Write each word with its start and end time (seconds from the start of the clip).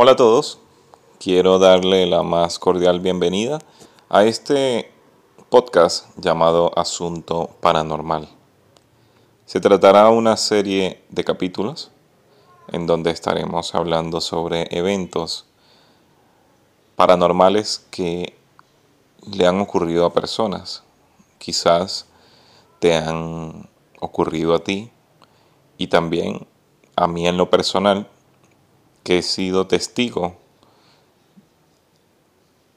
Hola 0.00 0.12
a 0.12 0.16
todos, 0.16 0.60
quiero 1.18 1.58
darle 1.58 2.06
la 2.06 2.22
más 2.22 2.60
cordial 2.60 3.00
bienvenida 3.00 3.58
a 4.08 4.22
este 4.22 4.92
podcast 5.48 6.06
llamado 6.16 6.70
Asunto 6.78 7.50
Paranormal. 7.60 8.28
Se 9.44 9.58
tratará 9.58 10.08
una 10.10 10.36
serie 10.36 11.02
de 11.08 11.24
capítulos 11.24 11.90
en 12.70 12.86
donde 12.86 13.10
estaremos 13.10 13.74
hablando 13.74 14.20
sobre 14.20 14.68
eventos 14.70 15.46
paranormales 16.94 17.84
que 17.90 18.38
le 19.26 19.48
han 19.48 19.60
ocurrido 19.60 20.06
a 20.06 20.12
personas. 20.12 20.84
Quizás 21.38 22.06
te 22.78 22.94
han 22.94 23.68
ocurrido 23.98 24.54
a 24.54 24.62
ti 24.62 24.92
y 25.76 25.88
también 25.88 26.46
a 26.94 27.08
mí 27.08 27.26
en 27.26 27.36
lo 27.36 27.50
personal 27.50 28.08
que 29.02 29.18
he 29.18 29.22
sido 29.22 29.66
testigo 29.66 30.36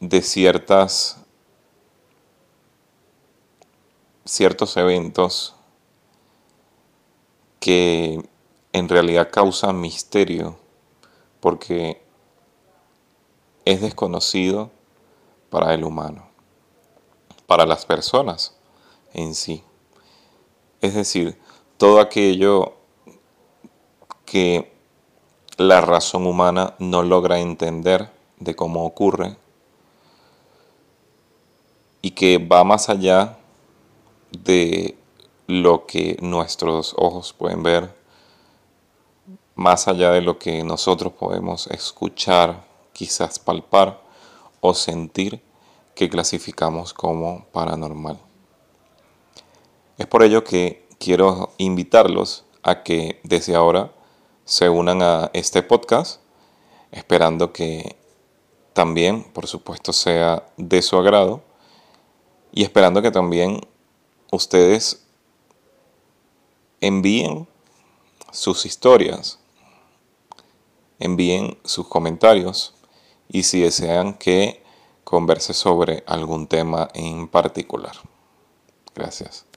de 0.00 0.22
ciertas 0.22 1.18
ciertos 4.24 4.76
eventos 4.76 5.54
que 7.60 8.22
en 8.72 8.88
realidad 8.88 9.30
causan 9.32 9.80
misterio 9.80 10.58
porque 11.40 12.02
es 13.64 13.80
desconocido 13.80 14.70
para 15.50 15.72
el 15.74 15.84
humano, 15.84 16.28
para 17.46 17.64
las 17.66 17.86
personas 17.86 18.56
en 19.14 19.34
sí. 19.34 19.64
Es 20.80 20.94
decir, 20.94 21.38
todo 21.76 22.00
aquello 22.00 22.74
que 24.24 24.77
la 25.58 25.80
razón 25.80 26.24
humana 26.24 26.74
no 26.78 27.02
logra 27.02 27.40
entender 27.40 28.12
de 28.38 28.54
cómo 28.54 28.86
ocurre 28.86 29.36
y 32.00 32.12
que 32.12 32.38
va 32.38 32.62
más 32.62 32.88
allá 32.88 33.38
de 34.30 34.96
lo 35.48 35.84
que 35.84 36.16
nuestros 36.20 36.94
ojos 36.96 37.32
pueden 37.32 37.64
ver, 37.64 37.92
más 39.56 39.88
allá 39.88 40.12
de 40.12 40.20
lo 40.20 40.38
que 40.38 40.62
nosotros 40.62 41.12
podemos 41.14 41.66
escuchar, 41.66 42.64
quizás 42.92 43.40
palpar 43.40 44.00
o 44.60 44.74
sentir 44.74 45.42
que 45.96 46.08
clasificamos 46.08 46.94
como 46.94 47.46
paranormal. 47.50 48.20
Es 49.96 50.06
por 50.06 50.22
ello 50.22 50.44
que 50.44 50.86
quiero 51.00 51.50
invitarlos 51.58 52.44
a 52.62 52.84
que 52.84 53.18
desde 53.24 53.56
ahora 53.56 53.90
se 54.48 54.70
unan 54.70 55.02
a 55.02 55.30
este 55.34 55.62
podcast, 55.62 56.22
esperando 56.90 57.52
que 57.52 57.96
también, 58.72 59.22
por 59.24 59.46
supuesto, 59.46 59.92
sea 59.92 60.48
de 60.56 60.80
su 60.80 60.96
agrado 60.96 61.42
y 62.50 62.62
esperando 62.62 63.02
que 63.02 63.10
también 63.10 63.60
ustedes 64.32 65.04
envíen 66.80 67.46
sus 68.32 68.64
historias, 68.64 69.38
envíen 70.98 71.58
sus 71.64 71.86
comentarios 71.86 72.74
y 73.28 73.42
si 73.42 73.60
desean 73.60 74.14
que 74.14 74.62
converse 75.04 75.52
sobre 75.52 76.04
algún 76.06 76.46
tema 76.46 76.88
en 76.94 77.28
particular. 77.28 77.96
Gracias. 78.94 79.47